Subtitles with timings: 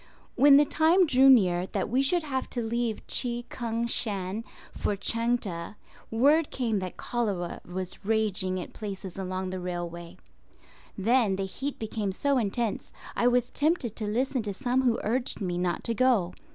[0.33, 4.43] When the time drew near that we should have to leave Chi Kung Shan
[4.75, 5.73] for Chang teh,
[6.09, 10.17] word came that cholera was raging at places along the railway.
[10.97, 15.39] Then the heat became so intense I was tempted to listen to some who urged
[15.39, 16.33] me not to go.